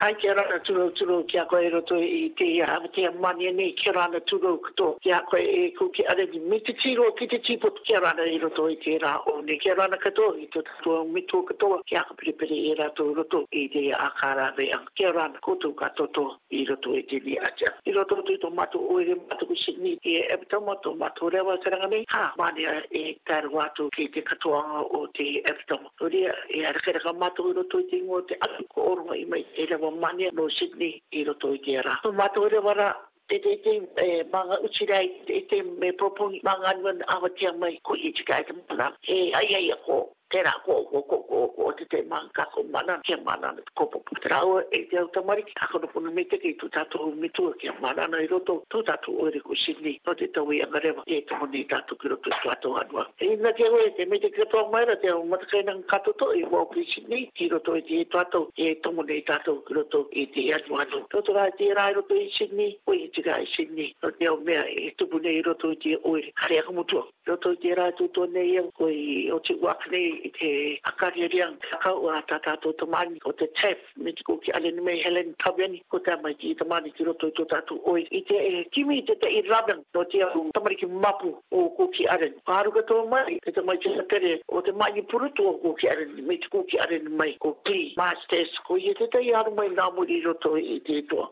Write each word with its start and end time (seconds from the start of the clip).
Ai 0.00 0.14
ke 0.16 0.32
rana 0.32 0.56
tūro 0.64 0.86
tūro 0.96 1.16
ki 1.28 1.36
a 1.36 1.42
koe 1.44 1.58
roto 1.74 1.98
i 2.00 2.30
te 2.38 2.46
i 2.54 2.62
hama 2.64 2.88
te 2.96 3.02
a 3.04 3.10
mani 3.24 3.50
ane 3.50 3.66
ke 3.76 3.92
rana 3.92 4.16
tūro 4.30 4.54
kato 4.64 4.86
ki 5.04 5.10
a 5.12 5.18
koe 5.28 5.40
e 5.44 5.64
ku 5.76 5.90
ki 5.92 6.06
a 6.08 6.14
rani 6.16 6.58
te 6.68 6.72
tiro 6.84 7.10
ki 7.18 7.26
te 7.28 7.36
tipo 7.48 7.68
ki 7.88 7.98
a 7.98 8.00
rana 8.06 8.24
i 8.32 8.38
roto 8.40 8.64
i 8.72 8.78
te 8.80 8.94
rā 9.02 9.10
o 9.28 9.34
ne 9.44 9.58
ke 9.60 9.74
rana 9.76 9.98
kato 10.04 10.30
i 10.40 10.46
te 10.56 10.62
tūro 10.70 11.02
mi 11.10 11.20
tō 11.34 11.42
kato 11.50 11.70
ki 11.84 11.98
a 12.00 12.06
kapiripiri 12.08 12.60
i 12.70 12.72
rā 12.80 12.86
tō 12.96 13.10
roto 13.18 13.42
i 13.52 13.66
te 13.76 13.84
a 13.92 14.06
kā 14.22 14.30
rā 14.40 14.46
rea 14.56 14.78
ki 14.96 15.04
a 15.10 15.10
rana 15.18 15.42
kato 15.44 15.74
kato 15.82 16.08
tō 16.16 16.24
i 16.56 16.64
roto 16.72 16.96
i 16.96 17.04
te 17.12 17.20
li 17.26 17.36
a 17.36 17.52
tia. 17.60 17.74
I 17.84 17.92
roto 17.98 18.19
tu 18.30 18.36
to 18.42 18.50
mato 18.50 18.78
o 18.78 19.00
e 19.02 19.14
mato 19.28 19.44
ku 19.48 19.54
si 19.58 19.74
ni 19.82 19.96
ke 19.98 20.22
e 20.22 20.34
to 20.50 20.60
mato 20.62 20.94
mato 20.94 21.26
re 21.28 21.40
wa 21.42 21.56
sera 21.62 21.82
ngai 21.86 22.04
ha 22.14 22.32
ma 22.38 22.50
ni 22.54 22.62
e 22.94 23.18
tar 23.26 23.48
wa 23.50 23.66
to 23.74 23.90
ke 23.90 24.06
te 24.14 24.22
ka 24.22 24.34
to 24.42 24.50
o 24.54 25.00
te 25.16 25.42
e 25.42 25.52
to 25.66 25.78
ri 26.06 26.22
e 26.54 26.64
ar 26.66 26.76
ke 26.84 26.92
ra 27.04 27.12
mato 27.12 27.50
ro 27.52 27.62
to 27.70 27.82
te 27.90 27.98
ngo 28.04 28.20
te 28.30 28.34
atu 28.40 28.66
ko 28.70 28.80
o 28.80 28.94
ro 28.96 29.12
i 29.18 29.24
mai 29.24 29.44
e 29.58 29.66
le 29.66 29.76
wa 29.82 29.90
ma 29.90 30.12
ni 30.12 30.28
no 30.32 30.48
si 30.48 30.70
ni 30.76 30.90
i 31.12 31.24
ro 31.24 31.34
to 31.34 31.50
ke 31.64 31.80
ra 31.82 31.98
to 32.02 32.12
mato 32.12 32.46
re 32.48 32.58
wa 32.62 32.72
ra 32.72 32.88
te 33.28 33.38
te 33.40 33.56
te 33.64 33.74
e 34.04 34.22
manga 34.32 34.56
uchirai 34.62 35.10
te 35.26 35.42
te 35.50 35.62
me 35.62 35.92
propongi 35.92 36.40
manga 36.44 36.70
anuan 36.74 37.02
awatia 37.14 37.50
mai 37.58 37.78
ko 37.82 37.94
i 37.94 38.12
chikai 38.14 38.46
te 38.46 38.52
mana 38.54 38.92
e 39.08 39.32
ai 39.34 39.48
ai 39.58 39.70
ako 39.74 40.06
tēnā 40.32 40.52
ko 40.64 40.74
ko 40.90 41.00
ko 41.10 41.16
ko 41.26 41.38
ko 41.58 41.72
te 41.78 41.84
te 41.90 42.00
man 42.08 42.28
ka 42.34 42.44
ko 42.54 42.62
mana 42.70 42.98
ke 43.02 43.16
mana 43.26 43.52
te 43.58 43.62
ko 43.76 43.86
po 43.90 44.00
te 44.22 44.28
rau 44.30 44.60
e 44.70 44.82
te 44.90 44.96
au 45.00 45.08
tamari 45.14 45.42
ki 45.46 45.54
akono 45.64 45.90
pono 45.90 46.12
me 46.14 46.24
te 46.30 46.38
ki 46.38 46.54
tu 46.60 46.68
tato 46.68 47.02
u 47.10 47.14
mitu 47.18 47.50
ke 47.58 47.70
mana 47.82 48.06
na 48.06 48.20
i 48.22 48.26
roto 48.30 48.60
tu 48.70 48.82
tato 48.82 49.10
u 49.10 49.26
eriku 49.26 49.56
sini 49.58 49.96
no 50.06 50.14
te 50.14 50.28
tau 50.32 50.52
i 50.52 50.60
angarewa 50.62 51.02
e 51.06 51.24
tomo 51.28 51.46
ni 51.50 51.64
tato 51.66 51.96
ki 51.96 52.08
roto 52.14 52.30
tu 52.42 52.48
ato 52.54 52.76
anua 52.82 53.06
e 53.18 53.32
ina 53.34 53.52
te 53.58 53.66
hoi 53.74 53.84
e, 53.90 53.94
te 53.96 54.06
me 54.06 54.18
te 54.22 54.30
kato 54.38 54.62
a 54.64 54.68
maira 54.70 54.96
te 55.02 55.08
au 55.10 55.24
matakai 55.26 55.64
nang 55.66 55.82
katoto 55.90 56.30
i 56.34 56.44
wau 56.52 56.64
ki 56.72 56.86
sini 56.92 57.26
ki 57.34 57.48
roto 57.54 57.74
e 57.74 57.82
te 57.82 58.00
e 58.00 58.06
tato 58.14 58.44
e 58.56 58.70
tomo 58.86 59.02
ni 59.02 59.22
tato 59.32 59.58
ki 59.66 59.74
roto 59.80 60.04
e 60.12 60.28
te 60.36 60.46
anu 60.58 60.78
anu 60.84 61.02
toto 61.10 61.32
rai 61.38 61.50
te 61.58 61.74
rai 61.74 61.92
roto 61.98 62.14
i 62.14 62.30
sini 62.38 62.70
o 62.86 62.94
i 62.94 63.10
tiga 63.18 63.38
i 63.42 63.46
sini 63.56 63.90
no 64.02 64.14
te 64.20 64.26
au 64.30 64.38
mea 64.46 64.62
e 64.78 64.94
tupune 64.96 65.28
i 65.28 65.42
roto 65.42 65.72
i 65.72 65.76
te 65.86 65.98
oiri 66.14 66.30
kare 66.34 66.62
akamutua 66.62 67.08
roto 67.26 67.50
i 67.50 67.58
te 67.66 67.74
rai 67.74 67.90
tuto 67.98 68.28
nei 68.36 68.54
e 68.56 69.30
o 69.32 69.38
te 69.40 69.56
wakne 69.64 69.98
i 70.19 70.19
i 70.24 70.28
te 70.32 70.80
akariariang 70.84 71.56
kaka 71.70 71.90
o 71.94 72.08
ata 72.12 72.38
tātou 72.44 72.74
tamani 72.80 73.20
o 73.24 73.32
te 73.32 73.46
chef 73.56 73.78
me 73.96 74.12
te 74.12 74.24
kōki 74.28 74.52
ale 74.56 74.72
ni 74.76 74.96
Helen 75.02 75.30
Tawiani 75.42 75.80
ko 75.92 75.98
te 76.06 76.12
amai 76.14 76.34
ki 76.38 76.50
i 76.52 76.56
tamani 76.60 76.92
ki 76.96 77.06
roto 77.08 77.30
i 77.30 77.34
tō 77.38 77.46
tātou 77.52 77.80
oi 77.94 78.04
i 78.10 78.22
te 78.28 78.38
e 78.50 78.62
kimi 78.76 79.00
te 79.08 79.16
te 79.24 79.30
i 79.32 79.40
rabang 79.48 79.80
no 79.96 80.04
te 80.12 80.22
au 80.26 80.44
tamariki 80.56 80.88
mapu 81.04 81.32
o 81.60 81.64
kōki 81.78 82.08
are 82.16 82.28
ka 82.76 82.82
tō 82.90 82.98
mai 83.12 83.38
te 83.46 83.52
tamai 83.58 83.78
te 83.84 83.94
satere 83.96 84.34
o 84.48 84.60
te 84.68 84.72
mani 84.82 85.02
purutu 85.12 85.46
o 85.52 85.54
kōki 85.64 85.90
are 85.94 86.06
me 86.28 86.36
te 86.44 86.48
kōki 86.56 86.80
are 86.86 86.98
ni 87.06 87.16
mei 87.22 87.34
ko 87.44 87.54
kli 87.66 87.94
masters 87.98 88.52
ko 88.68 88.76
i 88.80 88.94
te 89.00 89.06
te 89.16 89.22
i 89.24 89.32
aru 89.40 89.54
mai 89.56 89.68
nā 89.78 89.88
muri 89.96 90.20
i 90.20 90.24
roto 90.26 90.56
i 90.60 90.80
te 90.90 91.00
tō 91.12 91.24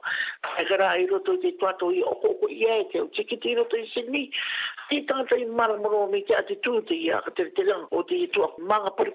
kai 0.48 0.64
gara 0.72 0.94
i 0.96 1.06
roto 1.12 1.34
i 1.42 1.52
te 1.52 1.56
tō 1.82 1.92
i 1.94 2.02
oko 2.14 2.28
oko 2.34 2.50
i 2.56 2.62
e 2.78 2.82
te 2.94 3.00
o 3.04 3.08
tikiti 3.18 3.52
i 3.54 3.58
roto 3.60 3.76
i 3.76 3.86
Sydney 3.92 4.30
ti 4.88 5.04
tan 5.06 5.26
fai 5.28 5.44
mara 5.44 5.76
moro 5.76 6.06
me 6.10 6.20
te 6.26 6.34
atitude 6.40 6.92
ia 6.96 7.20
ka 7.24 7.30
te 7.36 7.44
te 7.56 7.62
manga 8.70 8.90
pari 8.92 9.12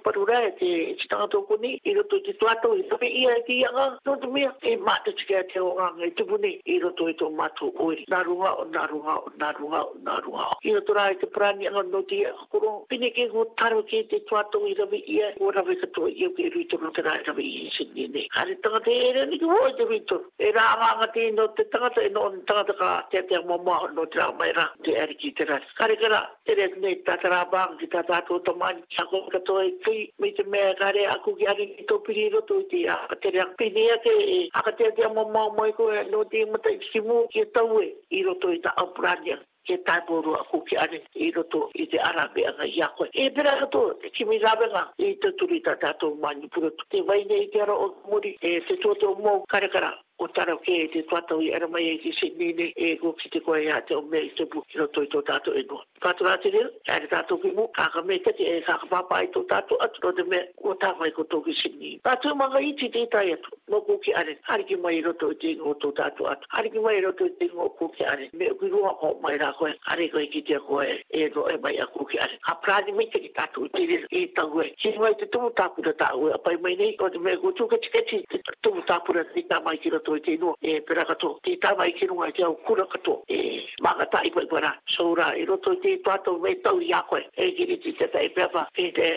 ti 0.60 0.70
tan 1.10 1.24
atou 1.26 1.42
koni 1.50 1.80
i 1.84 1.94
roto 1.98 2.20
te 2.26 2.34
tuato 2.40 2.74
i 2.78 2.84
tape 2.90 3.08
ia 3.10 3.34
e 3.38 3.42
te 3.48 3.54
ianga 3.62 3.86
no 4.06 4.16
te 4.22 4.28
mea 4.28 4.52
e 4.62 4.78
mata 4.78 5.12
tika 5.18 5.42
te 5.52 5.60
o 5.60 5.74
ngangai 5.78 6.14
tupu 6.14 6.38
ni 6.44 6.52
i 6.74 6.80
roto 6.80 7.08
i 7.10 7.16
tō 7.20 7.32
mato 7.40 7.72
oiri 7.88 8.06
narunga 8.12 8.52
o 8.62 8.66
narunga 8.76 9.14
o 9.26 9.32
narunga 9.42 9.82
o 9.90 9.96
narunga 10.06 10.44
o 10.54 10.58
i 10.62 10.74
roto 10.78 10.94
rai 10.94 11.16
te 11.18 11.26
prani 11.28 11.68
anga 11.68 11.84
no 11.90 12.04
te 12.04 12.22
akuro 12.30 12.86
pine 12.90 13.10
ke 13.10 13.28
ho 13.34 13.46
ke 13.90 14.04
te 14.14 14.22
tuato 14.30 14.62
i 14.70 14.76
rave 14.80 15.02
ia 15.18 15.34
o 15.42 15.50
rave 15.52 15.74
i 15.74 16.26
au 16.28 16.34
ke 16.38 16.52
rito 16.54 16.78
no 16.82 16.92
te 16.92 17.02
rai 17.02 17.18
ni 17.26 18.08
ne 18.14 18.28
kare 18.36 18.60
tangata 18.62 18.92
e 18.92 19.12
rea 19.18 19.26
ni 19.26 19.40
kuhoi 19.42 19.74
te 19.80 19.86
rito 19.90 20.22
e 20.38 20.52
rā 20.54 20.66
ngangati 20.84 21.32
no 21.34 21.50
te 21.54 21.68
tangata 21.70 22.02
e 22.02 22.10
no 22.10 22.28
on 22.30 22.40
tangata 22.46 22.74
ka 22.84 22.94
te 23.10 23.18
atea 23.18 23.42
mamua 23.42 23.90
kare 25.78 25.96
kara 25.96 26.28
tere 26.46 26.68
ne 26.80 26.96
tatara 27.08 27.46
bang 27.52 27.78
ki 27.80 27.88
tata 27.88 28.22
to 28.28 28.40
to 28.46 28.56
man 28.56 28.82
chako 28.90 29.28
to 29.48 29.60
e 29.62 29.72
ki 29.84 30.12
me 30.20 30.32
te 30.32 30.44
me 30.44 30.60
kare 30.80 31.06
aku 31.16 31.36
ki 31.36 31.48
ari 31.48 31.66
ki 31.78 31.84
to 31.88 32.00
piri 32.00 32.30
to 32.48 32.62
ti 32.70 32.86
a 32.86 32.96
tere 33.22 33.40
ak 33.46 33.58
pe 33.58 33.70
ke 33.72 34.14
a 34.54 34.62
ka 34.64 34.72
te 34.78 34.92
mo 35.14 35.24
mo 35.34 35.50
mo 35.58 35.66
ko 35.78 35.90
no 36.12 36.24
ti 36.24 36.44
mo 36.46 36.58
te 36.58 36.78
ki 36.80 37.00
mu 37.02 37.24
e 37.24 37.24
e, 37.24 37.28
ki 37.34 37.42
to 37.56 37.66
we 37.66 37.96
i 38.12 38.24
ro 38.26 38.34
to 38.42 38.52
ta 38.64 38.72
apradia 38.78 39.38
ke 39.66 39.78
tai 39.88 40.00
poru 40.08 40.36
aku 40.38 40.60
ki 40.68 40.76
ari 40.78 41.00
i 41.16 41.32
ro 41.36 41.44
to 41.44 41.70
i 41.80 41.86
te 41.86 41.98
arabe 41.98 42.46
ana 42.46 42.66
ya 42.68 42.88
ko 42.98 43.08
e 43.14 43.30
pera 43.32 43.56
ka 43.60 43.66
to 43.74 43.84
ki 44.14 44.26
mi 44.26 44.40
rabe 44.40 44.66
ga 44.72 44.88
i 45.00 45.14
te 45.24 45.32
turi 45.40 45.62
tata 45.64 45.94
to 46.00 46.16
man 46.16 46.48
pu 46.50 46.72
te 46.90 47.02
vai 47.08 47.24
ne 47.30 47.40
i 47.48 47.52
te 47.54 47.62
o 47.72 47.88
mo 48.10 48.20
e 48.24 48.60
se 48.68 48.76
to 48.84 48.94
to 48.96 49.16
mo 49.16 49.44
kare 49.50 49.70
kara 49.70 49.94
o 50.24 50.28
tara 50.32 50.56
ke 50.64 50.76
te 50.94 51.02
tuatau 51.12 51.42
i 51.44 51.50
ara 51.58 51.68
mai 51.74 51.84
e 51.92 51.96
ki 52.04 52.12
se 52.18 52.28
nene 52.40 52.70
e 52.88 52.92
go 53.02 53.12
ki 53.22 53.30
te 53.34 53.40
koe 53.46 53.60
a 53.68 53.80
te 53.88 53.96
o 53.98 54.02
mea 54.12 54.24
i 54.24 54.30
te 54.40 54.46
bu 54.54 54.62
ki 54.72 54.80
no 54.82 54.86
toi 54.98 55.04
tō 55.14 55.20
tato 55.30 55.52
e 55.52 55.64
no. 55.70 55.82
Tato 56.04 56.24
rāte 56.28 56.50
rea, 56.54 56.68
e 56.94 56.98
re 57.04 57.10
tato 57.12 57.38
ki 57.44 57.52
mu, 57.58 57.66
kaka 57.78 58.02
me 58.08 58.18
te 58.28 58.32
e 58.46 58.58
kaka 58.68 58.88
papa 58.94 59.20
i 59.26 59.28
tō 59.36 59.44
tato 59.52 59.76
atu 59.86 60.04
no 60.06 60.12
te 60.20 60.24
mea 60.34 60.46
o 60.72 60.76
tā 60.84 60.94
ko 61.18 61.26
tō 61.34 61.42
ki 61.46 61.54
se 61.64 61.70
nene. 61.76 62.00
Tato 62.08 62.32
e 62.32 62.36
manga 62.42 62.62
iti 62.62 62.90
te 62.96 63.04
itai 63.08 63.34
atu, 63.36 63.52
mo 63.70 63.82
go 63.82 63.98
ki 64.06 64.14
are, 64.14 64.38
hari 64.48 64.64
mai 64.86 65.02
roto 65.02 65.32
i 65.32 65.36
te 65.42 65.52
ingo 65.54 65.74
tō 65.84 65.92
tato 66.00 66.24
atu, 66.32 66.48
hari 66.56 66.72
mai 66.88 67.02
roto 67.02 67.26
i 67.30 67.34
te 67.40 67.50
ingo 67.50 67.68
ko 67.80 67.90
ki 67.98 68.06
are, 68.06 68.30
me 68.34 68.48
ki 68.62 68.72
rua 68.72 68.94
ko 69.02 69.14
mai 69.24 69.36
rā 69.44 69.52
koe, 69.60 69.74
are 69.92 70.08
koe 70.14 70.26
ki 70.32 70.42
te 70.52 70.60
koe 70.68 71.02
e 71.12 71.28
no 71.36 71.48
e 71.52 71.58
mai 71.64 71.76
a 71.84 71.88
ko 71.94 72.06
ki 72.08 72.20
are. 72.24 72.40
A 72.48 72.56
prani 72.64 72.92
me 72.96 73.10
te 73.14 73.20
ki 73.20 73.34
tato 73.36 73.66
i 73.68 73.76
te 73.76 73.84
rea 73.84 74.08
i 74.10 74.24
e 74.24 74.32
tangu 74.40 74.64
e, 74.64 74.72
ki 74.80 74.96
mai 75.00 75.12
te 75.20 75.28
tumu 75.34 75.52
tāpura 75.60 75.92
tāu 76.04 76.30
e, 76.32 76.34
apai 76.40 76.56
mai 76.64 76.78
nei, 76.80 76.96
o 77.04 77.10
te 77.12 77.20
mea 77.20 77.36
go 77.44 77.52
tūka 77.52 77.80
tiketi, 77.86 78.24
tumu 78.64 78.84
tāpura 78.88 79.26
ni 79.36 79.48
tā 79.52 79.60
mai 79.66 79.76
ki 79.84 79.92
katoa 80.20 80.24
te 80.24 80.38
no 80.38 80.56
e 80.62 80.82
pera 80.82 81.06
katoa. 81.06 81.40
Te 81.44 81.56
tāma 81.64 81.86
e 81.88 81.90
i 81.90 81.94
ke 81.94 82.06
e 82.06 82.08
e 82.08 82.12
no 82.12 82.26
i 82.28 82.32
te 82.34 82.44
au 82.44 82.56
kura 82.66 82.86
katoa. 82.86 83.22
E 83.30 83.40
maga 83.82 84.06
tā 84.14 84.22
i 84.26 84.32
pai 84.32 84.46
pana. 84.48 84.72
So 84.88 85.14
rā, 85.16 85.32
i 85.42 85.46
roto 85.46 85.74
i 85.74 85.80
te 85.86 85.96
tātou 86.06 86.40
mei 86.44 86.56
tau 86.64 86.82
i 86.82 86.92
akoe. 86.94 87.24
E 87.38 87.50
giri 87.58 87.78
ti 87.84 87.94
te 87.94 88.08
tai 88.14 88.30
pepa. 88.36 88.68
E 88.76 88.92
te 88.92 89.10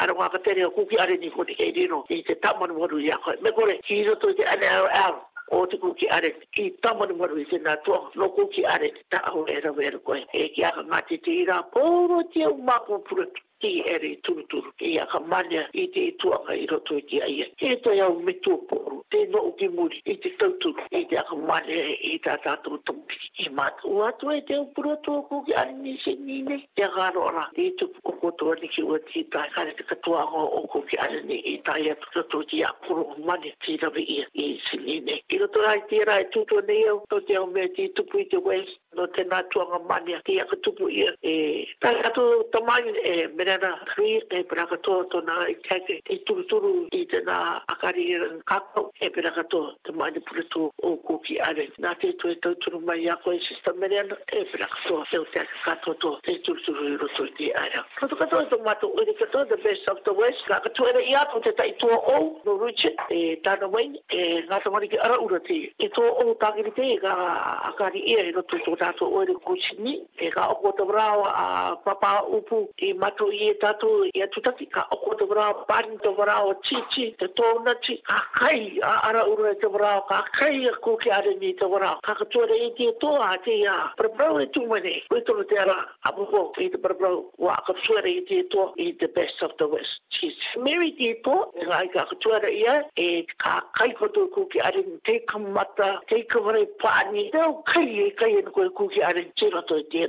ara 0.00 0.14
wa 0.14 0.28
katere 0.30 0.64
o 0.66 0.86
ki 0.90 0.96
are 0.98 1.16
ni 1.22 1.30
ko 1.30 1.44
te 1.44 1.54
kei 1.54 1.72
rino. 1.72 2.04
e 2.08 2.22
te 2.22 2.34
tāma 2.34 2.68
ni 2.68 2.74
wadu 2.74 2.98
i 3.00 3.10
akoe. 3.10 3.36
Me 3.42 3.52
kore, 3.52 3.78
ki 3.86 4.00
i 4.00 4.04
roto 4.08 4.32
te 4.34 4.44
ane 4.44 4.66
au 4.78 4.86
au. 5.06 5.14
O 5.52 5.66
te 5.66 5.76
kuki 5.82 6.06
are, 6.14 6.30
ki 6.54 6.62
i 6.68 6.74
tāma 6.84 7.06
ni 7.10 7.16
wadu 7.18 7.38
i 7.38 7.44
te 7.50 7.58
nā 7.58 7.76
tuanga. 7.84 8.10
No 8.14 8.28
kuki 8.30 8.64
are, 8.74 8.92
ta 9.10 9.22
au 9.32 9.46
e 9.48 9.58
rau 9.60 9.78
e 9.80 9.90
rau 9.90 10.00
koe. 10.00 10.22
E 10.34 10.48
ki 10.54 10.62
aka 10.64 10.82
ngāti 10.90 11.18
te 11.24 11.30
ira, 11.42 11.60
pōro 11.74 12.22
te 12.32 12.44
au 12.46 12.54
mākupura 12.62 13.26
tuk 13.26 13.46
ti 13.60 13.84
eri 13.86 14.16
tuturu 14.24 14.72
ki 14.78 14.98
a 15.00 15.06
kamania 15.06 15.68
i 15.72 15.86
te 15.92 16.16
tuanga 16.18 16.54
i 16.56 16.66
roto 16.66 16.96
i 16.96 17.02
te 17.06 17.16
aia. 17.24 17.46
He 17.60 17.76
toi 17.84 17.98
au 18.00 18.18
me 18.20 18.32
tuaporu, 18.42 19.02
te 19.12 19.18
no 19.28 19.40
uki 19.52 19.68
muri 19.68 19.96
i 20.08 20.14
te 20.20 20.28
tuturu 20.40 20.80
i 20.90 21.04
te 21.10 21.16
a 21.20 21.24
kamania 21.28 21.84
i 22.10 22.16
ta 22.24 22.36
tatu 22.44 22.78
tumpi 22.88 23.14
i 23.44 23.48
mata. 23.56 23.82
Ua 23.84 24.08
tue 24.20 24.40
te 24.48 24.56
upura 24.58 24.96
tuaku 25.04 25.42
ki 25.44 25.54
ane 25.60 25.76
ni 25.82 25.98
se 26.02 26.16
nine 26.24 26.56
te 26.74 26.88
garo 26.96 27.28
ra. 27.36 27.44
Te 27.54 27.68
tupu 27.76 28.00
kukotua 28.04 28.56
ni 28.62 28.68
ki 28.72 28.82
uati 28.82 29.22
tai 29.32 29.46
kare 29.54 29.76
te 29.76 29.84
katua 29.84 30.24
ngā 30.32 30.42
oku 30.62 30.82
ki 30.90 30.96
ane 31.06 31.22
ni 31.28 31.38
i 31.52 31.58
tai 31.68 31.84
atu 31.92 32.08
tatu 32.16 32.42
ki 32.50 32.64
a 32.64 32.72
kuru 32.86 33.04
o 33.12 33.16
mani 33.28 33.52
ti 33.64 33.76
rabi 33.82 34.06
ia 34.16 34.26
i 34.34 34.48
se 34.66 34.80
nine. 34.86 35.20
I 35.30 35.38
roto 35.44 35.60
rai 35.66 35.78
te 35.92 36.04
rai 36.04 36.22
tutu 36.32 36.64
ne 36.68 36.80
iau, 36.84 37.02
to 37.12 37.20
te 37.20 37.36
au 37.36 37.46
me 37.46 37.68
te 37.76 37.90
tupu 37.94 38.24
i 38.24 38.28
te 38.32 38.36
wales 38.40 38.78
no 39.00 39.08
te 39.16 39.24
nā 39.24 39.40
tuanga 39.52 39.78
mani 39.88 40.12
a 40.14 40.20
ki 40.26 40.38
a 40.42 40.46
katupu 40.50 40.90
ia. 40.92 41.10
E, 41.24 41.32
tā 41.84 41.92
kato 42.04 42.24
tamangi 42.54 42.92
e 43.08 43.14
menena 43.38 43.72
kui, 43.94 44.18
e 44.36 44.42
pera 44.50 44.66
kato 44.70 44.98
na 45.28 45.38
i 45.48 45.54
kake 45.64 45.96
i 45.98 46.16
e 46.16 46.18
turuturu 46.28 46.74
i 46.98 47.04
te 47.10 47.22
na 47.26 47.38
akari 47.72 48.04
i 48.12 48.18
rin 48.20 48.40
kakau, 48.52 48.90
e 49.00 49.08
pera 49.16 49.32
kato 49.38 49.62
tamangi 49.88 50.22
puretu 50.28 50.66
o 50.84 50.92
kuki 51.08 51.38
are. 51.46 51.66
Nā 51.80 51.94
te 52.02 52.12
tu 52.20 52.30
e 52.32 52.36
tauturu 52.44 52.82
mai 52.84 53.08
a 53.12 53.16
koe 53.24 53.38
sista 53.48 53.72
menena, 53.80 54.18
e 54.36 54.44
pera 54.52 54.68
kato 54.74 55.00
te 55.10 55.22
o 55.22 55.24
te 55.32 55.42
ake 55.44 55.56
kato 55.64 55.94
to 56.04 56.12
te 56.26 56.36
turuturu 56.46 56.90
i 56.92 56.98
roto 57.00 57.24
i 57.28 57.32
te 57.40 57.50
are. 57.64 57.84
Kato 58.02 58.20
kato 58.20 58.40
e 58.44 58.48
tomato 58.52 58.92
uri 59.00 59.16
kato, 59.22 59.44
the 59.50 59.56
best 59.64 59.88
of 59.88 60.02
the 60.04 60.12
west, 60.12 60.44
kā 60.50 60.60
kato 60.68 60.88
ere 60.92 61.04
i 61.04 61.16
ato 61.22 61.40
te 61.48 61.54
tai 61.60 61.72
tua 61.80 61.98
ou, 62.16 62.34
no 62.44 62.58
ruche, 62.60 62.92
e 63.08 63.38
tāna 63.46 63.70
wain, 63.72 63.96
e 64.12 64.44
ngā 64.50 64.60
tamangi 64.66 64.92
ki 64.94 65.02
ara 65.08 65.16
ura 65.24 65.40
te. 65.48 65.62
E 65.80 65.88
tō 65.96 66.04
ou 66.24 66.36
tāngiri 66.42 66.76
te, 66.76 66.90
kā 67.06 67.14
akari 67.72 68.04
ia 68.10 68.20
i 68.28 68.34
e 68.34 68.36
roto 68.36 68.58
i 68.60 68.64
tō 68.66 68.74
tā 68.80 68.89
tato 68.92 69.06
o 69.06 69.24
re 69.24 69.34
kuchi 69.34 69.76
ni 69.78 70.02
e 70.20 70.30
ka 70.30 70.48
o 70.50 70.54
koto 70.56 70.84
a 70.90 71.76
papa 71.84 72.22
upu 72.28 72.68
e 72.78 72.92
mato 72.94 73.30
i 73.30 73.50
e 73.50 73.56
tato 73.58 74.02
e 74.12 74.22
atutati 74.22 74.66
ka 74.66 74.86
o 74.90 74.96
koto 74.96 75.26
brao 75.26 75.64
pani 75.66 75.96
to 76.02 76.12
brao 76.12 76.54
chi 76.62 76.76
chi 76.90 77.14
te 77.18 77.28
tona 77.32 77.74
chi 77.80 78.00
ka 78.02 78.18
kai 78.34 78.78
a 78.82 79.08
ara 79.08 79.24
uru 79.26 79.46
e 79.52 79.54
to 79.60 79.68
brao 79.70 80.02
ka 80.08 80.24
kai 80.36 80.66
a 80.68 80.72
kuki 80.82 81.10
are 81.10 81.32
ni 81.40 81.52
to 81.56 81.68
brao 81.68 82.00
ka 82.02 82.14
kato 82.14 82.44
re 82.46 82.56
e 82.66 82.72
ti 82.76 82.84
to 82.98 82.98
toa 83.00 83.30
a 83.34 83.38
te 83.44 83.54
ia 83.58 83.92
prabrao 83.96 84.40
e 84.40 84.46
tumane 84.50 84.94
koe 85.08 85.22
tono 85.24 85.44
te 85.44 85.56
ara 85.58 85.76
abuho 86.08 86.50
e 86.58 86.68
te 86.70 86.78
prabrao 86.78 87.30
wa 87.38 87.54
a 87.54 87.62
kapsuare 87.66 88.10
e 88.10 88.22
ti 88.26 88.38
e 88.42 88.48
to 88.48 88.72
e 88.76 88.92
the 89.00 89.08
best 89.08 89.40
of 89.42 89.50
the 89.58 89.66
west 89.66 90.00
chis 90.10 90.34
meri 90.56 90.92
ti 90.98 91.14
to 91.22 91.30
toa 91.30 91.50
e 91.62 91.66
ngai 91.66 91.88
ka 91.94 92.04
kato 92.10 92.32
ara 92.38 92.50
ia 92.50 92.80
e 92.98 93.24
ka 93.38 93.60
kai 93.78 93.92
koto 93.94 94.26
kuki 94.34 94.60
are 94.60 94.82
ni 94.82 94.98
te 95.06 95.20
kamata 95.30 96.00
te 96.10 96.22
kamare 96.26 96.66
pani 96.82 97.28
te 97.30 97.40
o 97.46 97.54
kai 97.72 97.86
e 98.08 98.10
kai 98.18 98.34
e 98.38 98.42
koe 98.50 98.69
kuki 98.76 98.98
ari 99.08 99.22
tira 99.36 99.60
to 99.68 99.74
e 99.82 99.84
tia 99.90 100.08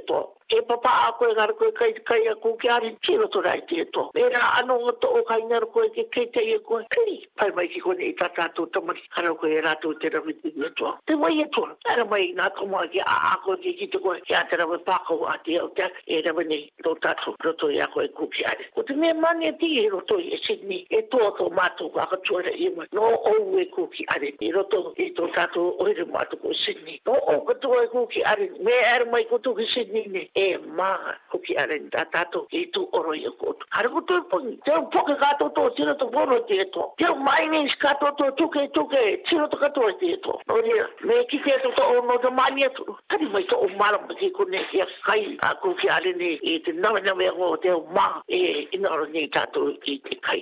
e 0.57 0.61
papa 0.63 1.07
a 1.07 1.11
koe 1.17 1.33
ngaro 1.33 1.53
koe 1.57 1.71
kai 1.71 1.91
kai 2.07 2.27
a 2.29 2.35
kuki 2.35 2.67
ari 2.69 2.97
tino 3.01 3.27
to 3.27 3.41
rai 3.41 3.61
te 3.69 3.85
to. 3.93 4.11
E 4.15 4.23
ra 4.27 4.59
anu 4.59 4.73
o 4.73 4.91
to 4.91 5.07
o 5.19 5.23
kai 5.23 5.39
ngaro 5.47 5.67
koe 5.71 5.87
ke 5.95 6.03
kei 6.11 6.25
te 6.27 6.41
e 6.53 6.57
koe 6.59 6.83
kai. 6.91 7.23
Pai 7.39 7.49
mai 7.55 7.67
ki 7.71 7.79
kone 7.79 8.03
i 8.03 8.11
tatatou 8.19 8.67
tamari 8.71 8.99
karo 9.15 9.35
koe 9.39 9.47
e 9.55 9.61
rato 9.63 9.93
te 10.01 10.09
rami 10.11 10.33
te 10.41 10.51
ngia 10.51 10.69
toa. 10.75 10.97
Te 11.07 11.15
mai 11.15 11.39
e 11.41 11.47
toa. 11.55 11.71
E 11.87 11.95
ra 11.95 12.03
mai 12.05 12.33
nga 12.35 12.49
tomo 12.57 12.77
a 12.83 12.87
ki 12.87 12.99
a 12.99 13.15
a 13.33 13.37
koe 13.45 13.55
ki 13.63 13.73
ki 13.79 13.87
te 13.93 13.99
koe 14.03 14.19
ki 14.27 14.33
a 14.33 14.43
te 14.49 14.57
rami 14.59 14.77
pakao 14.85 15.23
a 15.29 15.37
te 15.45 15.55
au 15.63 15.71
e 16.05 16.21
rami 16.25 16.43
nei 16.43 16.63
lo 16.83 16.95
tato 16.99 17.35
roto 17.43 17.69
i 17.71 17.77
e 17.77 17.81
a 17.81 17.87
koe 17.87 18.07
kuki 18.09 18.43
ari. 18.43 18.67
Ko 18.75 18.83
te 18.83 18.93
mea 18.93 19.13
mani 19.13 19.47
a 19.47 19.53
ti 19.55 19.71
e 19.85 19.87
roto 19.89 20.19
i 20.19 20.35
e 20.35 20.39
sidni 20.43 20.83
e 20.89 21.05
toa 21.07 21.31
to 21.39 21.49
mato 21.49 21.87
ka 21.95 22.05
ka 22.11 22.17
tuara 22.27 22.51
i 22.51 22.67
mai. 22.75 22.87
No 22.91 23.07
o 23.07 23.31
e 23.57 23.65
kuki 23.71 24.03
ari 24.15 24.35
i 24.41 24.51
roto 24.51 24.91
i 24.97 25.11
to 25.15 25.29
tato 25.31 25.69
o 25.79 25.85
hiru 25.87 26.11
mato 26.11 26.35
ko 26.37 26.51
sidni. 26.53 26.99
No 27.05 27.15
o 27.35 27.39
katoa 27.47 27.85
e 27.87 27.87
kuki 27.87 28.21
ari 28.23 28.51
me 28.59 28.75
e 28.95 29.05
mai 29.11 29.23
ko 29.29 29.37
tuki 29.39 29.63
sidni 29.67 30.03
ne 30.11 30.27
e 30.41 30.57
ma 30.77 30.97
o 31.33 31.37
ki 31.39 31.53
ale 31.61 31.77
da 31.93 32.05
tato 32.11 32.47
e 32.51 32.61
tu 32.73 32.81
oro 32.97 33.13
i 33.13 33.29
ko 33.39 33.53
tu 33.59 33.65
har 33.69 33.85
ko 33.93 34.01
po 34.31 34.37
te 34.65 34.73
po 34.93 35.01
ke 35.07 35.15
ka 35.21 35.29
to 35.39 35.49
to 35.55 35.69
tino 35.77 35.93
to 36.01 36.05
bono 36.13 36.39
ti 36.49 36.57
e 36.63 36.65
to 36.73 36.81
ke 36.97 37.05
mai 37.27 37.45
ni 37.53 37.69
ska 37.69 37.93
to 38.01 38.09
to 38.17 38.25
tu 38.39 38.47
ke 38.55 38.63
tu 38.75 38.83
ke 38.93 39.01
tino 39.29 39.45
to 39.53 39.57
ka 39.61 39.69
to 39.77 39.85
e 40.01 40.17
to 40.25 40.33
o 40.49 40.55
ni 40.65 40.73
me 41.05 41.19
ki 41.29 41.37
ke 41.45 41.53
to 41.63 41.69
to 41.77 41.83
ono 41.99 42.17
de 42.25 42.31
mai 42.39 42.49
e 42.67 42.69
tu 42.79 42.85
ka 43.11 43.21
ni 43.21 43.29
mai 43.35 43.45
to 43.51 43.59
o 43.65 43.67
ma 43.81 43.91
ma 44.09 44.15
ki 44.21 44.31
ko 44.39 44.47
ne 44.55 44.63
ki 44.71 44.81
a 44.85 44.87
sai 45.05 45.21
a 45.51 45.53
ko 45.63 45.75
ki 45.83 45.91
ale 45.97 46.13
ni 46.23 46.31
e 46.53 46.57
te 46.65 46.73
na 46.81 46.93
e 46.97 47.03
na 47.05 47.13
me 47.21 47.29
ro 47.37 47.51
te 47.67 47.73
o 47.75 47.85
ma 47.99 48.07
e 48.39 48.41
ina 48.79 48.89
e 48.89 48.91
oro 48.97 49.05
ni 49.13 49.27
ta 49.37 49.45
to 49.53 49.67
ki 49.85 49.99
te 50.09 50.17
kai 50.25 50.39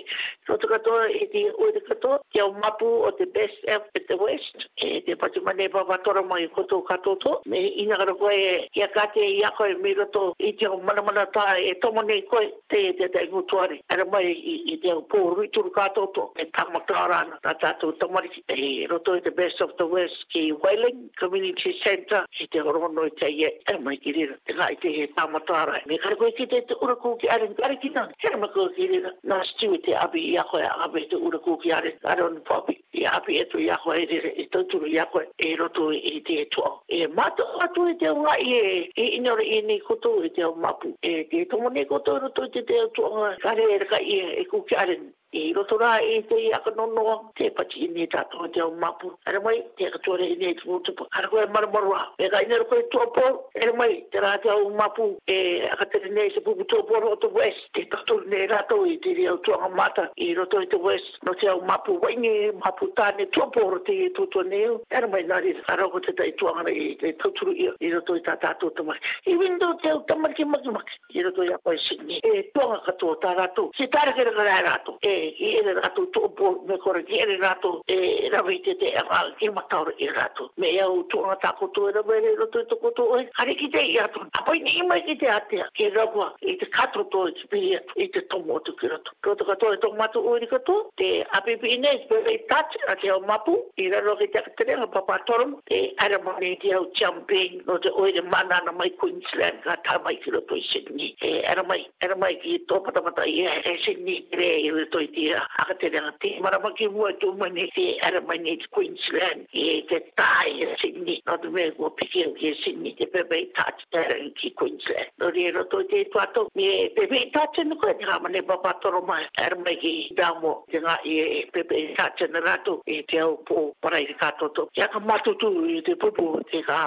to 0.47 0.57
to 0.63 0.71
ka 0.73 0.79
to 0.87 0.95
e 1.23 1.27
ti 1.35 1.43
o 1.49 1.69
te 1.75 1.83
ka 1.91 1.99
to 2.07 2.13
ke 2.37 2.45
o 2.45 2.51
mapu 2.63 2.93
o 3.09 3.11
te 3.19 3.27
best 3.35 3.59
of 3.75 3.83
the 4.07 4.17
west 4.23 4.67
e 4.87 5.03
te 5.09 5.19
pa 5.19 5.27
tu 5.35 5.43
ma 5.43 5.51
ne 5.59 5.67
pa 5.75 5.83
va 5.91 5.99
to 6.07 6.15
ro 6.15 6.23
mai 6.31 6.47
ko 6.57 6.63
to 6.73 6.81
ka 6.93 6.97
to 7.03 7.19
to 7.27 7.35
me 7.51 7.67
ina 7.83 7.99
ka 8.03 8.09
ro 8.13 8.17
ko 8.23 8.33
e 8.39 8.71
ya 8.79 8.87
e 8.87 8.93
ka 8.95 9.05
te 9.13 9.27
ya 9.43 9.51
ko 9.59 9.67
mi 9.81 9.93
rato 9.93 10.33
i 10.37 10.53
te 10.55 10.65
au 10.65 10.79
mana 10.81 11.01
mana 11.01 11.25
tae 11.33 11.59
e 11.69 11.73
tomo 11.81 12.01
nei 12.01 12.23
koe 12.29 12.45
te 12.69 12.81
te 12.97 13.09
te 13.13 13.21
ingu 13.25 13.41
tuare. 13.49 13.79
Ere 13.93 14.05
mai 14.11 14.27
i 14.73 14.77
te 14.81 14.91
au 14.91 15.01
pōru 15.11 15.43
i 15.45 15.49
turu 15.55 15.71
kātou 15.77 16.07
to 16.15 16.25
e 16.43 16.47
tamatārana 16.57 17.39
ta 17.41 17.53
tātou 17.63 17.95
tamariki. 18.01 18.43
E 18.53 18.85
roto 18.91 19.15
i 19.17 19.21
the 19.27 19.31
best 19.41 19.61
of 19.61 19.71
the 19.77 19.85
west 19.95 20.25
ki 20.33 20.43
Wailing 20.63 20.99
Community 21.21 21.73
Centre 21.83 22.23
i 22.43 22.47
te 22.47 22.59
horono 22.65 23.05
i 23.09 23.13
te 23.23 23.31
ie. 23.31 23.51
Ere 23.71 23.79
mai 23.87 23.97
ki 24.03 24.11
rira. 24.19 24.37
E 24.45 24.53
ngai 24.59 24.77
te 24.83 24.91
he 24.97 25.07
tamatāra. 25.19 25.79
Me 25.89 25.97
kare 26.03 26.17
koe 26.21 26.31
ki 26.39 26.47
te 26.55 26.63
te 26.71 26.77
uraku 26.85 27.15
ki 27.23 27.31
aren 27.35 27.55
kare 27.59 27.77
ki 27.85 27.93
nang. 27.95 28.13
Ere 28.29 28.37
mai 28.43 28.51
koe 28.55 28.69
ki 28.77 28.89
rira. 28.93 29.15
Nā 29.33 29.41
stiu 29.53 29.75
i 29.77 29.81
te 29.87 29.95
abi 30.03 30.27
i 30.33 30.37
a 30.37 30.43
koe 30.53 30.65
abi 30.69 31.07
te 31.07 31.15
uraku 31.29 31.57
ki 31.65 31.73
aren. 31.79 31.97
Aron 32.15 32.41
papi 32.51 32.77
i 32.99 33.05
api 33.05 33.37
e 33.39 33.45
tu 33.47 33.57
i 33.59 33.69
ako 33.71 33.93
e 33.93 34.05
re 34.05 34.15
e 34.29 34.33
e 34.35 34.41
i 34.41 34.45
tautu 34.49 34.83
i 34.87 34.99
ako 34.99 35.19
e 35.37 35.55
rotu 35.55 35.91
i 35.93 36.21
te 36.23 36.33
e 36.33 36.45
tua. 36.51 36.71
E 36.87 37.07
mato 37.07 37.43
atu 37.63 37.87
i 37.89 37.97
te 37.97 38.09
unga 38.11 38.33
i 38.39 38.51
e 38.59 38.91
i 38.95 39.03
e 39.03 39.05
inore 39.19 39.43
i 39.43 39.61
ni 39.61 39.79
koto 39.79 40.23
i 40.25 40.29
te 40.33 40.45
o 40.45 40.55
mapu. 40.55 40.89
E 41.01 41.23
te 41.29 41.45
tomo 41.45 41.69
ni 41.69 41.85
koto 41.87 42.15
i 42.15 42.19
roto 42.19 42.43
i 42.45 42.49
te 42.51 42.63
te 42.65 42.75
o 42.83 42.87
tua 42.89 43.35
kare 43.41 43.63
e 43.73 43.77
reka 43.77 43.97
i 43.99 44.17
e 44.41 44.45
kukiaren 44.51 45.13
e 45.31 45.39
i 45.45 45.53
roto 45.53 45.77
rā 45.77 45.97
e 46.01 46.19
te 46.29 46.37
i 46.41 46.49
aka 46.53 46.71
no 46.75 47.31
te 47.37 47.49
pati 47.53 47.83
i 47.85 47.87
nei 47.93 48.07
tātua 48.09 48.47
te 48.53 48.61
au 48.63 48.71
mapu 48.81 49.11
ara 49.29 49.39
mai 49.45 49.59
te 49.77 49.85
aka 49.85 49.99
tuare 50.01 50.25
i 50.25 50.35
nei 50.37 50.55
tumu 50.57 50.79
tupu 50.81 51.05
ara 51.17 51.27
koe 51.29 51.43
maramaru 51.53 51.93
e 52.17 52.29
ka 52.33 52.41
ina 52.41 52.57
roko 52.57 52.79
i 52.81 52.87
tōpō 52.93 53.25
ara 53.61 53.73
mai 53.77 53.99
te 54.11 54.17
rā 54.23 54.33
te 54.41 54.49
au 54.49 54.71
mapu 54.73 55.05
e 55.29 55.37
aka 55.69 55.85
tere 55.93 56.09
nei 56.15 56.31
se 56.33 56.41
pupu 56.41 56.65
tōpō 56.73 57.01
o 57.05 57.13
te 57.21 57.27
west 57.37 57.69
te 57.77 57.85
tātua 57.93 58.25
nei 58.33 58.47
rātou 58.49 58.87
i 58.89 58.97
te 59.05 59.13
reo 59.17 59.37
tuanga 59.45 59.69
mata 59.77 60.07
i 60.27 60.31
roto 60.33 60.61
i 60.65 60.69
te 60.73 60.79
west 60.87 61.21
no 61.29 61.35
te 61.37 61.47
au 61.53 61.61
mapu 61.69 61.99
waini 62.01 62.33
mapu 62.65 62.89
tāne 62.97 63.29
tōpō 63.37 63.67
o 63.69 63.77
te 63.89 63.99
tūtua 64.17 64.47
neu 64.49 64.79
ara 64.89 65.07
mai 65.13 65.21
nari 65.29 65.53
ara 65.75 65.85
ko 65.93 66.01
te 66.01 66.15
tai 66.17 66.31
tuanga 66.41 66.73
i 66.73 66.95
te 67.03 67.13
tauturu 67.21 67.53
ia 67.53 67.75
i 67.85 67.93
roto 67.93 68.17
i 68.17 68.25
tātua 68.25 68.73
tamaki 68.81 69.15
i 69.29 69.37
windo 69.43 69.75
te 69.85 69.93
au 69.93 70.01
tamaki 70.09 70.49
maki 70.55 70.97
i 71.13 71.21
roto 71.29 71.45
i 71.45 71.53
a 71.53 71.61
koe 71.61 71.77
sini 71.85 72.17
e 72.33 72.43
tuanga 72.57 72.81
katoa 72.89 73.21
tā 73.27 73.37
rātou 73.37 73.69
si 73.77 73.85
tāra 73.93 74.17
kera 74.17 74.33
kera 74.41 74.59
rātou 74.71 74.97
e 75.05 75.18
i 75.21 75.35
e 75.37 75.57
ere 75.57 75.73
rato 75.73 76.07
to 76.09 76.29
po 76.31 76.63
me 76.65 76.77
kore 76.79 77.03
ki 77.03 77.19
ere 77.19 77.37
rato 77.37 77.81
e 77.85 78.29
ra 78.31 78.41
vite 78.41 78.75
te 78.77 78.93
aval 78.95 79.31
e 79.31 79.35
ki 79.37 79.49
ma 79.49 79.63
ka 79.67 79.81
ore 79.81 79.93
e 79.97 80.07
me 80.55 80.71
ya 80.71 80.87
u 80.87 81.03
to 81.11 81.21
na 81.27 81.35
ta 81.35 81.51
ko 81.59 81.67
to 81.69 81.87
ere 81.89 82.01
me 82.07 82.15
ere 82.17 82.35
rato 82.39 82.63
to 82.65 82.75
ko 82.77 82.91
ki 82.91 83.67
te 83.69 83.79
ya 83.91 84.07
to 84.07 84.21
a 84.31 84.43
poi 84.43 84.59
ni 84.59 84.81
mai 84.87 85.03
ki 85.03 85.15
te 85.17 85.27
ate 85.27 85.65
ki 85.73 85.89
ra 85.95 86.07
kwa 86.07 86.33
i 86.41 86.55
te 86.57 86.65
katro 86.69 87.03
to 87.11 87.27
e 87.27 87.33
tipi 87.35 87.75
e 87.95 88.09
te 88.09 88.21
to 88.29 88.39
mo 88.39 88.59
ki 88.59 88.87
rato 88.87 89.11
ko 89.21 89.35
to 89.35 89.43
ka 89.45 89.53
e 89.59 89.77
to 89.81 89.93
ma 89.97 90.07
to 90.07 90.19
ure 90.23 90.47
kato 90.47 90.89
te 90.95 91.25
a 91.31 91.41
pe 91.41 91.57
pe 91.57 91.75
ne 91.77 91.93
pe 92.07 92.45
a 92.89 92.95
te 92.95 93.11
o 93.11 93.19
mapu 93.19 93.57
i 93.75 93.89
ra 93.89 93.99
ki 94.17 94.27
te 94.27 94.39
ake 94.39 94.53
tere 94.57 94.79
a 94.79 94.87
papa 94.87 95.19
torum 95.25 95.59
e 95.67 95.93
ara 95.97 96.19
ma 96.23 96.37
te 96.39 96.71
au 96.73 96.89
champagne 96.93 97.61
no 97.67 97.77
te 97.79 97.89
o 97.91 98.05
ere 98.07 98.21
mana 98.21 98.61
na 98.65 98.71
mai 98.71 98.91
Queensland 98.99 99.61
ka 99.63 99.75
ta 99.83 99.99
mai 100.03 100.15
ki 100.23 100.31
rato 100.31 100.55
i 100.55 100.63
Sydney 100.63 101.13
e 101.19 101.43
ara 101.45 101.63
mai 101.63 101.85
ara 102.01 102.15
mai 102.15 102.35
ki 102.39 102.63
to 102.67 102.79
pata 102.81 103.01
pata 103.01 103.25
i 103.25 103.45
Sydney 103.81 104.25
re 104.31 104.51
i 104.65 104.69
rato 104.69 104.99
i 104.99 105.08
ia 105.15 105.41
aka 105.57 105.73
te 105.75 105.89
rena 105.89 106.11
te 106.19 106.39
marama 106.41 106.71
ki 106.77 106.85
hua 106.93 107.09
tō 107.21 107.29
mani 107.37 107.65
te 107.75 107.83
ara 108.05 108.21
mani 108.21 108.55
te 108.61 108.67
Queensland 108.75 109.45
e 109.53 109.81
te 109.89 109.99
tāi 110.19 110.63
a 110.65 110.69
e 110.69 110.75
Sydney 110.81 111.19
nā 111.27 111.37
tu 111.43 111.51
mea 111.53 111.71
kua 111.77 111.89
piki 111.99 112.25
au 112.27 112.33
ki 112.39 112.51
a 112.53 112.57
Sydney 112.63 112.95
te 112.99 113.07
pepei 113.13 113.47
tāti 113.57 113.85
tāra 113.95 114.17
i 114.25 114.29
ki 114.41 114.51
Queensland 114.61 115.09
nō 115.23 115.31
rei 115.35 115.51
rato 115.55 115.81
te 115.91 116.03
e 116.03 116.09
tuatau 116.13 116.49
mi 116.59 116.67
e 116.75 116.89
pepei 116.97 117.29
tāti 117.35 117.65
nuka 117.71 117.93
te 118.01 118.09
hama 118.11 118.33
ne 118.35 118.41
papa 118.51 118.73
toro 118.85 119.01
mai 119.05 119.21
ara 119.45 119.59
mai 119.63 119.75
ki 119.83 119.95
dāmo 120.19 120.55
te 120.71 120.81
ngā 120.85 120.97
i 121.13 121.19
e 121.25 121.43
pepei 121.57 121.91
tāti 121.99 122.29
nā 122.35 122.43
rato 122.47 122.79
e 122.87 123.01
te 123.09 123.21
au 123.25 123.37
pō 123.49 123.67
parai 123.83 124.05
te 124.11 124.17
kātoto 124.21 124.69
ki 124.75 124.85
aka 124.87 124.99
matutu 125.05 125.53
i 125.77 125.81
te 125.89 125.97
pupu 126.05 126.31
te 126.51 126.63
kā 126.69 126.83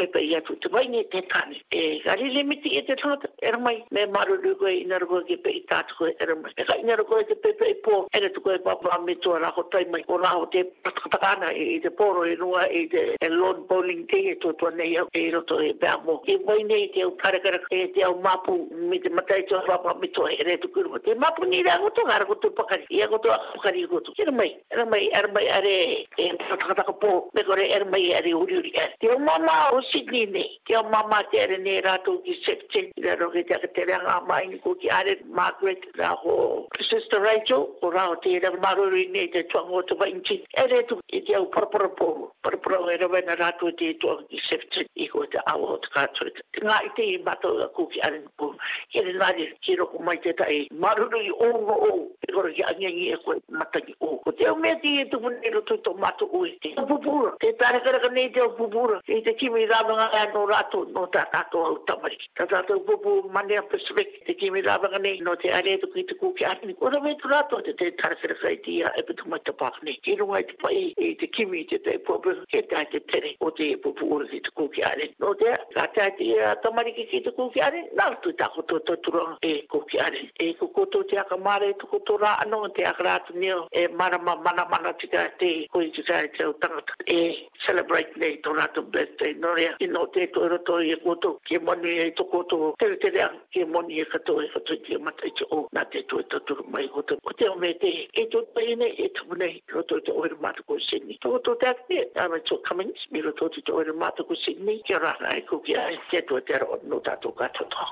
pepe 0.00 0.20
ia 0.24 0.40
tu 0.40 0.56
vai 0.72 0.86
ni 0.88 1.00
te 1.12 1.20
tani 1.30 1.58
e 1.70 1.80
gari 2.04 2.32
le 2.34 2.42
miti 2.50 2.68
e 2.80 2.82
te 2.88 2.94
tata 2.96 3.28
era 3.48 3.58
mai 3.58 3.76
me 3.94 4.04
maru 4.14 4.34
lu 4.44 4.54
koe 4.60 4.70
ina 4.82 4.98
rua 5.02 5.20
ke 5.30 5.36
pe 5.46 5.50
i 5.60 5.62
tatu 5.72 6.08
era 6.26 6.34
mai 6.44 6.52
e 6.56 6.64
gai 6.70 6.76
ina 6.84 6.96
rua 7.00 7.06
koe 7.10 7.26
te 7.30 7.36
pepe 7.44 7.68
i 7.68 7.74
po 7.86 7.96
ere 8.18 8.30
tu 8.36 8.40
koe 8.46 8.54
papa 8.68 8.98
me 9.08 9.14
tua 9.26 9.40
rako 9.44 9.64
tai 9.74 9.82
mai 9.96 10.04
o 10.08 10.16
rao 10.22 10.46
te 10.54 10.62
patakatakana 10.86 11.50
i 11.52 11.78
te 11.84 11.90
poro 12.00 12.24
e 12.24 12.36
nua 12.44 12.64
i 12.82 12.86
te 12.94 13.02
e 13.20 13.28
lawn 13.34 13.60
bowling 13.72 14.06
te 14.14 14.22
e 14.32 14.36
tua 14.44 14.56
tua 14.62 14.72
nei 14.80 14.96
au 15.02 15.08
e 15.12 15.26
roto 15.36 15.60
e 15.68 15.72
pe 15.84 15.88
amo 15.92 16.16
e 16.26 16.38
vai 16.48 16.58
ni 16.70 16.80
te 16.96 17.04
au 17.04 17.12
karakara 17.24 17.60
e 17.68 17.82
te 17.98 18.04
au 18.08 18.16
mapu 18.28 18.56
me 18.92 19.00
te 19.04 19.12
matai 19.20 19.42
tua 19.52 19.60
papa 19.68 19.96
me 20.00 20.08
tua 20.20 20.32
ere 20.38 20.56
tu 20.64 20.72
kuru 20.78 21.00
te 21.10 21.14
mapu 21.26 21.44
ni 21.52 21.62
rea 21.68 21.76
koto 21.84 22.06
ngara 22.08 22.26
koto 22.32 22.50
pakari 22.62 22.88
ia 23.02 23.08
koto 23.14 23.36
a 23.36 23.38
pakari 23.52 23.84
koto 23.92 24.16
era 24.26 24.32
mai 24.40 24.56
era 24.72 24.88
mai 24.96 25.04
are 25.20 25.76
e 26.16 26.30
patakataka 26.48 26.96
po 27.04 27.14
me 27.36 27.44
kore 27.52 27.68
era 27.76 27.84
mai 27.96 28.06
are 28.22 28.32
uri 28.40 28.62
uri 28.64 28.72
te 28.74 29.12
au 29.12 29.20
mama 29.28 29.60
os 29.74 29.89
Sydney 29.92 30.26
ne. 30.26 30.44
Ke 30.66 30.76
o 30.78 30.82
mama 30.88 31.22
te 31.32 31.38
ere 31.42 31.58
ne 31.58 31.80
rato 31.82 32.18
ki 32.24 32.34
septen. 32.44 32.90
Le 33.02 33.14
roke 33.18 33.42
te 33.48 33.58
te 33.76 33.84
rea 33.88 33.98
ngā 34.04 34.16
mai 34.28 34.46
ni 34.50 34.58
ko 34.64 34.74
ki 34.82 34.90
are 34.96 35.14
Margaret 35.38 35.84
la 35.98 36.12
ho 36.20 36.36
Sister 36.80 37.20
Rachel. 37.24 37.64
O 37.82 37.90
rao 37.90 38.14
te 38.26 38.34
ere 38.38 38.50
maruri 38.64 39.08
ne 39.14 39.26
te 39.34 39.42
tuang 39.52 39.70
o 39.70 39.82
te 39.90 39.94
vainti. 40.02 40.38
Ere 40.62 40.82
tu 40.90 41.00
i 41.10 41.18
e 41.20 41.24
te 41.30 41.34
au 41.38 41.48
parapara 41.56 41.90
po. 42.00 42.10
Parapara 42.46 42.80
o 42.86 42.90
ere 42.94 43.08
wena 43.14 43.36
rato 43.40 43.70
te 43.82 43.92
tuang 44.04 44.22
ki 44.30 44.40
septen. 44.46 44.88
I 45.04 45.08
ko 45.08 45.24
te 45.34 45.42
awa 45.50 45.74
o 45.74 45.78
te 45.86 45.90
kātua. 45.94 46.30
Te 46.58 46.64
ngā 46.64 46.80
i 46.98 47.10
i 47.10 47.18
mato 47.26 47.54
a 47.62 47.68
ko 47.78 47.86
ki 47.94 48.02
are 48.06 48.22
po. 48.38 48.52
Ere 48.94 49.12
nari 49.18 49.50
ki 49.66 49.76
roko 49.82 50.02
mai 50.10 50.18
te 50.26 50.34
tai. 50.42 50.64
Maruri 50.86 51.32
o 51.34 51.50
ngā 51.66 51.80
o. 51.90 51.96
I 52.28 52.32
koro 52.34 52.52
ki 52.56 52.64
angiangi 52.70 53.10
e 53.16 53.20
koe 53.26 53.40
matangi 53.58 53.96
o. 54.00 54.14
Ko 54.26 54.34
te 54.40 54.46
au 54.50 54.56
mea 54.62 54.78
te 54.84 54.94
i 54.94 55.02
e 55.02 55.08
tu 55.14 55.20
mune 55.24 55.54
roto 55.54 55.74
i 55.74 55.82
tō 55.88 55.96
mato 56.04 56.30
o 56.30 56.44
i 56.46 56.54
te. 56.62 56.74
O 56.78 56.86
bubura. 56.92 57.34
Te 57.42 57.54
tāra 57.64 57.82
karaka 57.88 58.12
ne 58.14 58.28
te 58.36 58.44
o 58.46 58.52
bubura. 58.60 59.00
Te 59.10 59.20
te 59.26 59.34
kimi 59.40 59.66
rā 59.70 59.79
lavanga 59.80 60.26
e 60.28 60.32
no 60.32 60.44
rato 60.46 60.86
no 60.92 61.08
ta 61.08 61.26
tato 61.30 61.64
au 61.64 61.82
tamari. 61.84 62.16
Ta 62.34 62.46
tato 62.46 62.76
upopu 62.76 63.28
mani 63.30 63.56
a 63.56 63.62
pasuwek 63.62 64.24
te 64.26 64.34
kimi 64.34 64.62
lavanga 64.62 64.98
ne 64.98 65.18
no 65.20 65.34
te 65.36 65.50
are 65.50 65.76
tuku 65.78 65.98
i 65.98 66.04
tuku 66.06 66.32
ki 66.34 66.44
atini. 66.44 66.74
Kona 66.76 67.00
me 67.00 67.16
tu 67.16 67.28
rato 67.28 67.60
te 67.62 67.72
te 67.74 67.92
tarasera 67.96 68.34
sa 68.42 68.50
iti 68.50 68.78
ia 68.80 68.92
e 68.96 69.02
pitu 69.02 69.26
mai 69.26 69.40
tapak 69.42 69.80
ne. 69.82 69.96
I 70.06 70.14
runga 70.16 70.38
i 70.38 70.42
te 70.44 70.54
pai 70.62 70.94
e 70.96 71.14
te 71.20 71.26
kimi 71.28 71.64
te 71.68 71.78
te 71.80 71.96
upopu 72.00 72.34
ke 72.50 72.62
tai 72.70 72.84
te 72.92 73.00
tere 73.06 73.34
o 73.40 73.50
te 73.50 73.72
upopu 73.74 74.04
ura 74.14 74.26
ki 74.28 74.40
tuku 74.48 74.68
ki 74.76 74.82
are. 74.82 75.08
No 75.18 75.34
te 75.34 75.52
a 75.56 75.56
e 75.56 75.72
e 75.84 75.86
te 75.94 76.00
ati 76.08 76.26
tamari 76.62 76.92
ki 76.92 77.08
ki 77.10 77.20
tuku 77.28 77.50
ki 77.56 77.60
are 77.60 77.80
na 77.96 78.08
tu 78.22 78.32
tako 78.36 78.62
to 78.68 78.78
to 78.84 78.96
turanga 79.00 79.38
e 79.42 79.64
kuki 79.68 79.98
are. 80.00 80.20
E 80.38 80.54
kukoto 80.60 81.02
te 81.10 81.16
aka 81.18 81.36
mare 81.36 81.72
tuku 81.80 82.02
to 82.06 82.16
ra 82.20 82.36
anu 82.44 82.68
te 82.76 82.84
aka 82.84 83.02
rato 83.02 83.32
neo 83.34 83.66
e 83.72 83.88
marama 83.88 84.36
mana 84.36 84.66
mana 84.70 84.92
tika 84.92 85.28
te 85.38 85.66
koi 85.72 85.90
tika 85.90 86.20
te 86.36 86.44
utangata 86.44 86.92
e 87.08 87.48
celebrate 87.64 88.12
ne 88.16 88.36
to 88.42 88.52
rato 88.52 88.82
birthday 88.82 89.32
nore 89.34 89.59
rea 89.60 89.74
i 89.84 89.88
nō 89.90 90.00
te 90.14 90.26
toi 90.34 90.48
roto 90.48 90.78
i 90.80 90.90
e 90.94 90.96
koto 91.04 91.32
ke 91.44 91.58
manu 91.60 91.88
e 91.88 92.06
i 92.08 92.12
toko 92.16 92.42
to 92.48 92.58
tere 92.80 92.96
te 93.02 93.10
rea 93.12 93.28
ke 93.52 93.66
manu 93.68 93.92
e 94.00 94.04
kato 94.12 94.38
e 94.42 94.46
kato 94.54 94.72
i 94.76 94.80
te 94.86 94.98
mata 94.98 95.26
i 95.28 95.32
te 95.36 95.44
o 95.52 95.58
nā 95.76 95.82
te 95.92 96.00
toi 96.08 96.24
tatu 96.32 96.56
mai 96.72 96.88
koto 96.94 97.18
o 97.28 97.34
te 97.36 97.48
o 97.50 97.54
me 97.60 97.74
te 97.82 97.92
e 98.08 98.24
tō 98.32 98.40
tai 98.56 98.76
ne 98.80 98.88
e 99.04 99.10
tamu 99.16 99.36
nei 99.42 99.60
roto 99.74 100.00
i 100.00 100.04
te 100.06 100.16
oere 100.16 100.36
mata 100.44 100.64
ko 100.66 100.78
Sydney 100.88 101.18
toko 101.20 101.42
tō 101.48 101.54
te 101.60 101.70
ake 101.74 102.00
ame 102.24 102.40
to 102.48 102.60
Cummings 102.68 103.04
mi 103.12 103.22
roto 103.28 103.50
i 103.52 103.62
te 103.62 103.72
oere 103.76 103.92
mata 104.04 104.24
ko 104.30 104.34
Sydney 104.46 104.80
ke 104.88 104.96
rana 105.04 105.36
e 105.36 105.42
kukia 105.50 105.86
e 105.92 106.00
te 106.12 106.24
tō 106.30 106.40
te 106.48 106.62
ro 106.64 106.80
no 106.84 107.02
to 107.24 107.32
kato 107.44 107.90